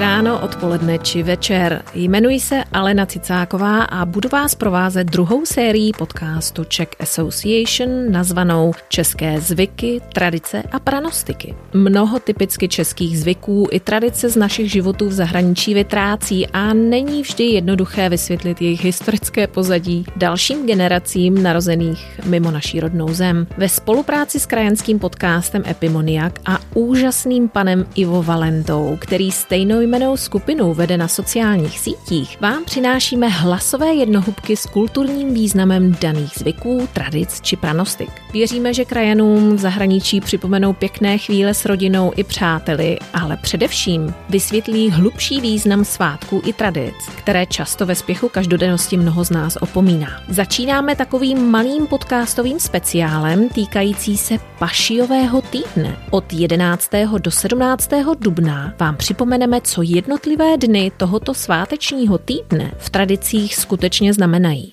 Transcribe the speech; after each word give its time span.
estará 0.00 0.09
odpoledne 0.28 0.98
či 0.98 1.22
večer. 1.22 1.82
Jmenuji 1.94 2.40
se 2.40 2.64
Alena 2.72 3.06
Cicáková 3.06 3.82
a 3.82 4.04
budu 4.04 4.28
vás 4.28 4.54
provázet 4.54 5.06
druhou 5.06 5.46
sérií 5.46 5.92
podcastu 5.92 6.64
Czech 6.64 6.88
Association 7.00 8.12
nazvanou 8.12 8.72
České 8.88 9.40
zvyky, 9.40 10.00
tradice 10.12 10.62
a 10.72 10.78
pranostiky. 10.78 11.54
Mnoho 11.72 12.18
typicky 12.18 12.68
českých 12.68 13.18
zvyků 13.18 13.68
i 13.70 13.80
tradice 13.80 14.28
z 14.28 14.36
našich 14.36 14.70
životů 14.70 15.08
v 15.08 15.12
zahraničí 15.12 15.74
vytrácí 15.74 16.46
a 16.46 16.74
není 16.74 17.22
vždy 17.22 17.44
jednoduché 17.44 18.08
vysvětlit 18.08 18.62
jejich 18.62 18.84
historické 18.84 19.46
pozadí 19.46 20.04
dalším 20.16 20.66
generacím 20.66 21.42
narozených 21.42 22.20
mimo 22.24 22.50
naší 22.50 22.80
rodnou 22.80 23.08
zem. 23.14 23.46
Ve 23.56 23.68
spolupráci 23.68 24.40
s 24.40 24.46
krajanským 24.46 24.98
podcastem 24.98 25.62
Epimoniak 25.68 26.38
a 26.46 26.58
úžasným 26.74 27.48
panem 27.48 27.86
Ivo 27.94 28.22
Valentou, 28.22 28.96
který 29.00 29.30
stejnojmenou 29.30 30.09
skupinu 30.16 30.74
vede 30.74 30.96
na 30.96 31.08
sociálních 31.08 31.78
sítích, 31.78 32.40
vám 32.40 32.64
přinášíme 32.64 33.28
hlasové 33.28 33.94
jednohubky 33.94 34.56
s 34.56 34.66
kulturním 34.66 35.34
významem 35.34 35.96
daných 36.00 36.32
zvyků, 36.36 36.88
tradic 36.92 37.40
či 37.40 37.56
pranostik. 37.56 38.10
Věříme, 38.32 38.74
že 38.74 38.84
krajanům 38.84 39.56
v 39.56 39.60
zahraničí 39.60 40.20
připomenou 40.20 40.72
pěkné 40.72 41.18
chvíle 41.18 41.54
s 41.54 41.64
rodinou 41.64 42.12
i 42.16 42.24
přáteli, 42.24 42.98
ale 43.14 43.36
především 43.36 44.14
vysvětlí 44.28 44.90
hlubší 44.90 45.40
význam 45.40 45.84
svátků 45.84 46.42
i 46.44 46.52
tradic, 46.52 46.94
které 47.16 47.46
často 47.46 47.86
ve 47.86 47.94
spěchu 47.94 48.28
každodennosti 48.28 48.96
mnoho 48.96 49.24
z 49.24 49.30
nás 49.30 49.58
opomíná. 49.60 50.08
Začínáme 50.28 50.96
takovým 50.96 51.50
malým 51.50 51.86
podcastovým 51.86 52.60
speciálem 52.60 53.48
týkající 53.48 54.16
se 54.16 54.34
Pašiového 54.58 55.42
týdne. 55.42 55.96
Od 56.10 56.32
11. 56.32 56.90
do 57.18 57.30
17. 57.30 57.90
dubna 58.18 58.74
vám 58.78 58.96
připomeneme, 58.96 59.60
co 59.60 59.82
jednotlivé 60.00 60.56
dny 60.56 60.92
tohoto 60.96 61.34
svátečního 61.34 62.18
týdne 62.18 62.72
v 62.78 62.90
tradicích 62.90 63.56
skutečně 63.56 64.12
znamenají. 64.12 64.72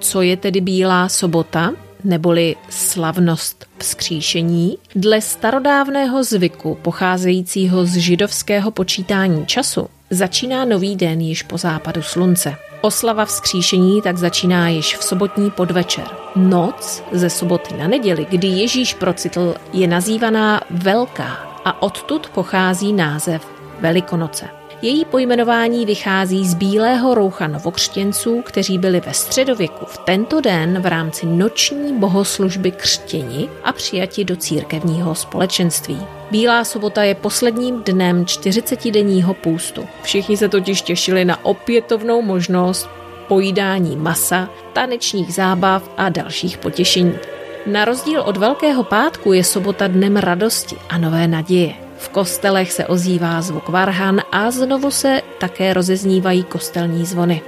Co 0.00 0.22
je 0.22 0.36
tedy 0.36 0.60
Bílá 0.60 1.08
sobota? 1.08 1.72
neboli 2.04 2.56
slavnost 2.68 3.66
vzkříšení, 3.78 4.78
dle 4.94 5.20
starodávného 5.20 6.24
zvyku 6.24 6.78
pocházejícího 6.82 7.86
z 7.86 7.96
židovského 7.96 8.70
počítání 8.70 9.46
času, 9.46 9.86
začíná 10.10 10.64
nový 10.64 10.96
den 10.96 11.20
již 11.20 11.42
po 11.42 11.58
západu 11.58 12.02
slunce. 12.02 12.56
Oslava 12.80 13.24
vzkříšení 13.24 14.02
tak 14.02 14.18
začíná 14.18 14.68
již 14.68 14.96
v 14.96 15.04
sobotní 15.04 15.50
podvečer. 15.50 16.04
Noc 16.36 17.02
ze 17.12 17.30
soboty 17.30 17.74
na 17.76 17.88
neděli, 17.88 18.26
kdy 18.30 18.48
Ježíš 18.48 18.94
procitl, 18.94 19.54
je 19.72 19.86
nazývaná 19.88 20.60
Velká 20.70 21.51
a 21.64 21.82
odtud 21.82 22.28
pochází 22.28 22.92
název 22.92 23.46
Velikonoce. 23.80 24.48
Její 24.82 25.04
pojmenování 25.04 25.86
vychází 25.86 26.48
z 26.48 26.54
bílého 26.54 27.14
roucha 27.14 27.46
novokřtěnců, 27.46 28.42
kteří 28.42 28.78
byli 28.78 29.00
ve 29.00 29.14
středověku 29.14 29.84
v 29.86 29.98
tento 29.98 30.40
den 30.40 30.82
v 30.82 30.86
rámci 30.86 31.26
noční 31.26 31.98
bohoslužby 31.98 32.70
křtěni 32.70 33.48
a 33.64 33.72
přijati 33.72 34.24
do 34.24 34.36
církevního 34.36 35.14
společenství. 35.14 36.06
Bílá 36.30 36.64
sobota 36.64 37.02
je 37.02 37.14
posledním 37.14 37.82
dnem 37.82 38.24
40-denního 38.24 39.34
půstu. 39.34 39.88
Všichni 40.02 40.36
se 40.36 40.48
totiž 40.48 40.82
těšili 40.82 41.24
na 41.24 41.44
opětovnou 41.44 42.22
možnost 42.22 42.88
pojídání 43.28 43.96
masa, 43.96 44.48
tanečních 44.72 45.34
zábav 45.34 45.90
a 45.96 46.08
dalších 46.08 46.58
potěšení. 46.58 47.14
Na 47.66 47.84
rozdíl 47.84 48.20
od 48.20 48.36
Velkého 48.36 48.84
pátku 48.84 49.32
je 49.32 49.44
sobota 49.44 49.86
dnem 49.86 50.16
radosti 50.16 50.76
a 50.88 50.98
nové 50.98 51.28
naděje. 51.28 51.74
V 51.98 52.08
kostelech 52.08 52.72
se 52.72 52.86
ozývá 52.86 53.42
zvuk 53.42 53.68
varhan 53.68 54.20
a 54.32 54.50
znovu 54.50 54.90
se 54.90 55.22
také 55.40 55.74
rozeznívají 55.74 56.44
kostelní 56.44 57.06
zvony. 57.06 57.42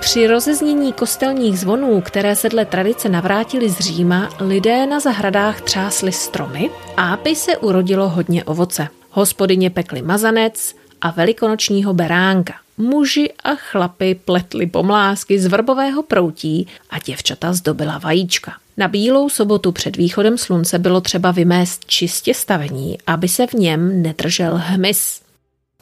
Při 0.00 0.26
rozeznění 0.26 0.92
kostelních 0.92 1.58
zvonů, 1.58 2.00
které 2.00 2.36
se 2.36 2.48
dle 2.48 2.64
tradice 2.64 3.08
navrátili 3.08 3.68
z 3.68 3.78
Říma, 3.78 4.28
lidé 4.40 4.86
na 4.86 5.00
zahradách 5.00 5.60
třásli 5.60 6.12
stromy 6.12 6.70
a 6.96 7.12
aby 7.12 7.36
se 7.36 7.56
urodilo 7.56 8.08
hodně 8.08 8.44
ovoce. 8.44 8.88
Hospodyně 9.10 9.70
pekli 9.70 10.02
mazanec 10.02 10.74
a 11.00 11.10
velikonočního 11.10 11.94
beránka. 11.94 12.61
Muži 12.78 13.32
a 13.44 13.54
chlapy 13.54 14.14
pletli 14.14 14.66
pomlásky 14.66 15.38
z 15.38 15.46
vrbového 15.46 16.02
proutí 16.02 16.66
a 16.90 16.98
děvčata 16.98 17.52
zdobila 17.52 17.98
vajíčka. 17.98 18.52
Na 18.76 18.88
bílou 18.88 19.28
sobotu 19.28 19.72
před 19.72 19.96
východem 19.96 20.38
slunce 20.38 20.78
bylo 20.78 21.00
třeba 21.00 21.30
vymést 21.30 21.84
čistě 21.84 22.34
stavení, 22.34 22.98
aby 23.06 23.28
se 23.28 23.46
v 23.46 23.52
něm 23.52 24.02
nedržel 24.02 24.60
hmyz. 24.64 25.20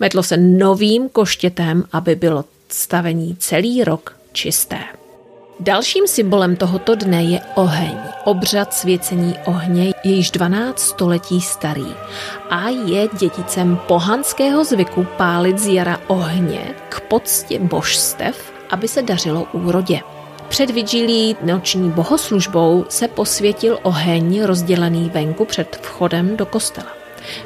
Metlo 0.00 0.22
se 0.22 0.36
novým 0.36 1.08
koštětem, 1.08 1.84
aby 1.92 2.14
bylo 2.14 2.44
stavení 2.68 3.36
celý 3.38 3.84
rok 3.84 4.16
čisté. 4.32 4.78
Dalším 5.60 6.06
symbolem 6.06 6.56
tohoto 6.56 6.94
dne 6.94 7.22
je 7.24 7.40
oheň. 7.54 8.09
Obřad 8.24 8.74
svěcení 8.74 9.34
ohně 9.44 9.84
je 10.04 10.12
již 10.12 10.30
12 10.30 10.78
století 10.78 11.40
starý 11.40 11.94
a 12.50 12.68
je 12.68 13.08
dědicem 13.18 13.78
pohanského 13.88 14.64
zvyku 14.64 15.06
pálit 15.16 15.58
z 15.58 15.66
jara 15.66 16.00
ohně 16.06 16.74
k 16.88 17.00
poctě 17.00 17.58
božstev, 17.58 18.52
aby 18.70 18.88
se 18.88 19.02
dařilo 19.02 19.46
úrodě. 19.52 20.00
Před 20.48 20.70
vigilí 20.70 21.36
noční 21.42 21.90
bohoslužbou 21.90 22.84
se 22.88 23.08
posvětil 23.08 23.78
oheň 23.82 24.42
rozdělený 24.44 25.10
venku 25.14 25.44
před 25.44 25.78
vchodem 25.82 26.36
do 26.36 26.46
kostela. 26.46 26.88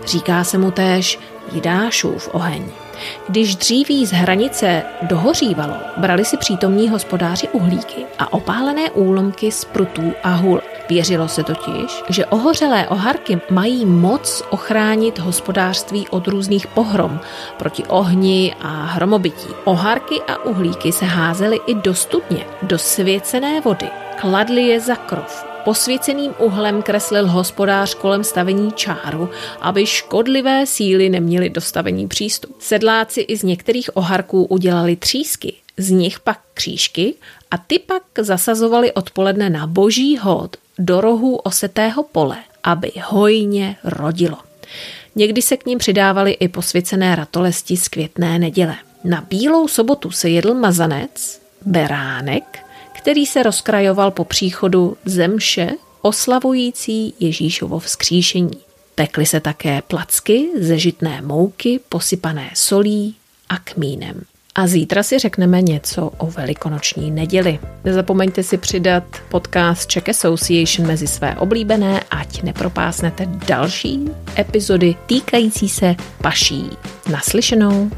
Říká 0.06 0.44
se 0.44 0.58
mu 0.58 0.70
též 0.70 1.18
Jidášův 1.52 2.28
oheň. 2.32 2.83
Když 3.28 3.56
dříví 3.56 4.06
z 4.06 4.12
hranice 4.12 4.82
dohořívalo, 5.03 5.75
brali 5.97 6.25
si 6.25 6.37
přítomní 6.37 6.88
hospodáři 6.88 7.49
uhlíky 7.49 8.05
a 8.19 8.32
opálené 8.32 8.91
úlomky 8.91 9.53
z 9.53 9.65
prutů 9.65 10.12
a 10.22 10.34
hul. 10.34 10.60
Věřilo 10.88 11.28
se 11.28 11.43
totiž, 11.43 12.03
že 12.09 12.27
ohořelé 12.27 12.88
oharky 12.88 13.41
mají 13.50 13.87
moc 13.87 14.43
ochránit 14.50 15.19
hospodářství 15.19 16.09
od 16.09 16.28
různých 16.28 16.66
pohrom 16.66 17.21
proti 17.59 17.84
ohni 17.84 18.55
a 18.62 18.69
hromobytí. 18.69 19.49
Oharky 19.65 20.21
a 20.28 20.44
uhlíky 20.44 20.93
se 20.93 21.05
házely 21.05 21.61
i 21.66 21.75
do 21.75 21.94
studně, 21.94 22.47
do 22.62 22.78
svěcené 22.78 23.61
vody. 23.61 23.91
Kladli 24.21 24.62
je 24.62 24.81
za 24.81 24.97
krov, 24.97 25.53
Posvěceným 25.64 26.34
uhlem 26.38 26.82
kreslil 26.82 27.28
hospodář 27.28 27.94
kolem 27.94 28.25
stavení 28.25 28.72
čáru, 28.72 29.28
aby 29.60 29.86
škodlivé 29.86 30.66
síly 30.66 31.08
neměly 31.08 31.50
dostavení 31.50 32.08
přístup. 32.08 32.56
Sedláci 32.58 33.20
i 33.20 33.36
z 33.36 33.42
některých 33.42 33.97
oharků 33.97 34.44
udělali 34.44 34.97
třísky, 34.97 35.54
z 35.76 35.91
nich 35.91 36.20
pak 36.20 36.41
křížky 36.54 37.14
a 37.50 37.58
ty 37.58 37.78
pak 37.78 38.02
zasazovali 38.19 38.92
odpoledne 38.92 39.50
na 39.50 39.66
boží 39.66 40.19
hod 40.19 40.56
do 40.78 41.00
rohu 41.00 41.36
osetého 41.36 42.02
pole, 42.02 42.36
aby 42.62 42.92
hojně 43.04 43.76
rodilo. 43.84 44.38
Někdy 45.16 45.42
se 45.42 45.56
k 45.56 45.66
ním 45.66 45.78
přidávali 45.78 46.32
i 46.32 46.48
posvěcené 46.48 47.16
ratolesti 47.16 47.76
z 47.76 47.88
květné 47.88 48.38
neděle. 48.38 48.76
Na 49.04 49.26
bílou 49.31 49.69
sobotu 49.69 50.10
se 50.10 50.31
jedl 50.31 50.54
mazanec, 50.54 51.41
beránek, 51.66 52.63
který 53.04 53.26
se 53.26 53.42
rozkrajoval 53.42 54.10
po 54.10 54.25
příchodu 54.25 54.97
zemše 55.04 55.70
oslavující 56.03 57.15
Ježíšovo 57.20 57.78
vzkříšení. 57.78 58.59
Pekly 58.94 59.26
se 59.26 59.41
také 59.41 59.82
placky 59.82 60.48
ze 60.60 60.78
žitné 60.78 61.22
mouky 61.22 61.81
posypané 61.88 62.50
solí 62.54 63.14
a 63.49 63.58
kmínem. 63.58 64.23
A 64.55 64.67
zítra 64.67 65.02
si 65.02 65.19
řekneme 65.19 65.62
něco 65.62 66.12
o 66.19 66.26
velikonoční 66.26 67.11
neděli. 67.11 67.58
Nezapomeňte 67.84 68.43
si 68.43 68.58
přidat 68.58 69.05
podcast 69.28 69.88
Czech 69.88 70.08
Association 70.08 70.88
mezi 70.88 71.06
své 71.06 71.37
oblíbené, 71.37 72.00
ať 72.11 72.43
nepropásnete 72.43 73.26
další 73.46 74.11
epizody 74.38 74.96
týkající 75.06 75.69
se 75.69 75.96
paší. 76.23 76.70
Naslyšenou. 77.11 77.90